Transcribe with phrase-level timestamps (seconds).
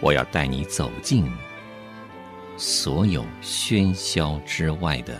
[0.00, 1.30] 我要带你走进
[2.56, 5.18] 所有喧嚣之外的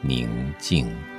[0.00, 1.15] 宁静。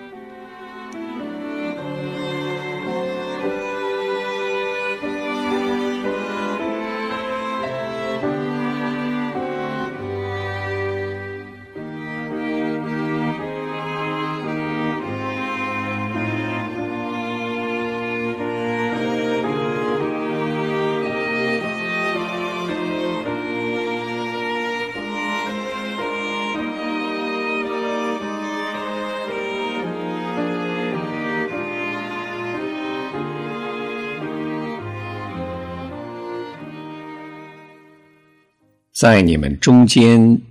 [39.00, 40.42] 在你们中间，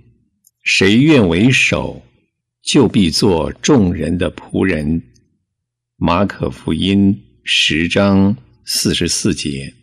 [0.63, 2.01] 谁愿为首，
[2.63, 5.01] 就必做众人的仆人。
[5.97, 9.73] 马可福音十章四十四节。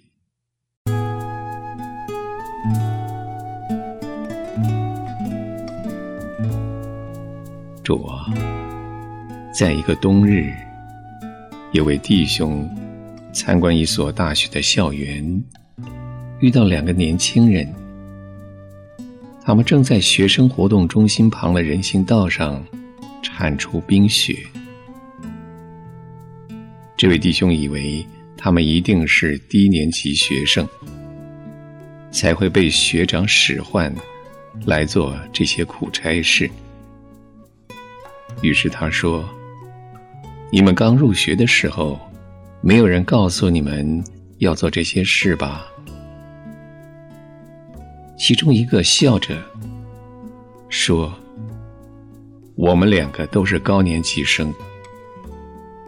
[7.82, 8.32] 主啊，
[9.52, 10.50] 在一个冬日，
[11.72, 12.66] 有位弟兄
[13.30, 15.44] 参观一所大学的校园，
[16.40, 17.83] 遇到两个年轻人。
[19.44, 22.64] 他们正在学生活动中心旁的人行道上
[23.22, 24.38] 铲除冰雪。
[26.96, 28.04] 这位弟兄以为
[28.38, 30.66] 他们一定是低年级学生，
[32.10, 33.94] 才会被学长使唤
[34.64, 36.50] 来做这些苦差事。
[38.40, 39.28] 于是他说
[40.50, 42.00] ：“你们刚入学的时候，
[42.62, 44.02] 没有人告诉你们
[44.38, 45.66] 要做这些事吧？”
[48.16, 49.36] 其中一个笑着
[50.68, 51.12] 说
[52.54, 54.54] ：“我们两个都是高年级生，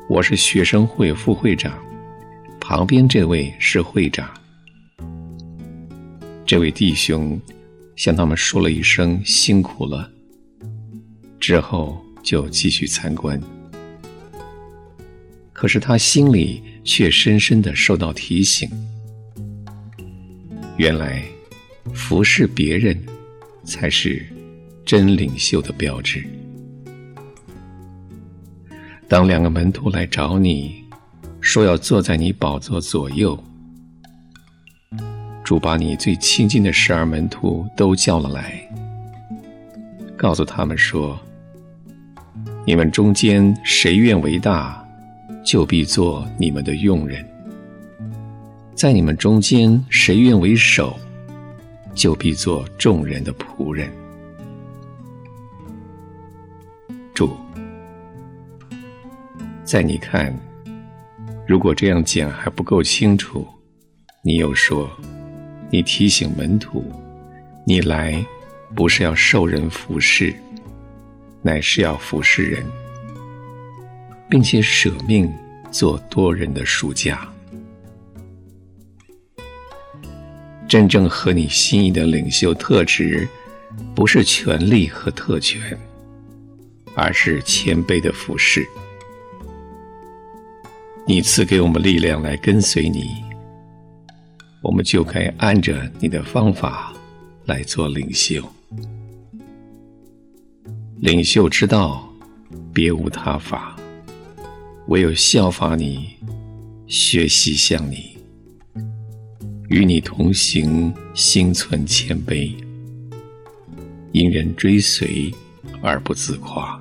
[0.08, 1.72] 我是学生会副会长，
[2.60, 4.28] 旁边这位是会长。”
[6.44, 7.40] 这位弟兄
[7.94, 10.10] 向他们说了一声“辛苦了”，
[11.40, 13.40] 之后就继续参观。
[15.52, 18.68] 可是他心里却深深的受到提醒，
[20.76, 21.24] 原来。
[21.94, 22.96] 服侍别人，
[23.64, 24.24] 才是
[24.84, 26.24] 真领袖的标志。
[29.08, 30.84] 当两个门徒来找你，
[31.40, 33.38] 说要坐在你宝座左右，
[35.44, 38.60] 主把你最亲近的十二门徒都叫了来，
[40.16, 41.18] 告诉他们说
[42.66, 44.84] ：“你们中间谁愿为大，
[45.44, 47.24] 就必做你们的用人；
[48.74, 50.98] 在你们中间谁愿为首。”
[51.96, 53.90] 就必做众人的仆人。
[57.14, 57.34] 主，
[59.64, 60.32] 在你看，
[61.48, 63.46] 如果这样讲还不够清楚，
[64.22, 64.88] 你又说，
[65.70, 66.84] 你提醒门徒，
[67.66, 68.24] 你来
[68.74, 70.34] 不是要受人服侍，
[71.40, 72.62] 乃是要服侍人，
[74.28, 75.32] 并且舍命
[75.70, 77.26] 做多人的赎价。
[80.68, 83.28] 真正合你心意的领袖特质，
[83.94, 85.78] 不是权力和特权，
[86.94, 88.66] 而是谦卑的服侍。
[91.06, 93.10] 你赐给我们力量来跟随你，
[94.60, 96.92] 我们就该按着你的方法
[97.44, 98.42] 来做领袖。
[100.98, 102.12] 领袖之道，
[102.72, 103.76] 别无他法，
[104.88, 106.08] 唯有效法你，
[106.88, 108.15] 学习像你。
[109.68, 112.54] 与你同行，心存谦卑，
[114.12, 115.32] 因人追随
[115.82, 116.80] 而不自夸。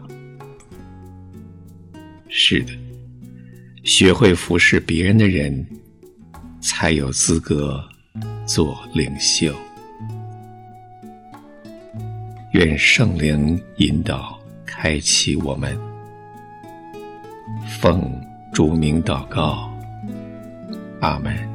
[2.29, 2.73] 是的，
[3.83, 5.65] 学会服侍别人的人，
[6.61, 7.83] 才有资格
[8.45, 9.53] 做领袖。
[12.53, 15.77] 愿圣灵引导，开启我们。
[17.79, 18.13] 奉
[18.53, 19.73] 主名祷告，
[21.01, 21.54] 阿门。